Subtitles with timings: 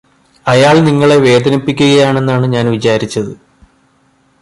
[0.45, 3.31] അയാള് നിങ്ങളെ വേദനിപ്പിക്കുകയാണെന്നാണ് ഞാന് വിചാരിച്ചത്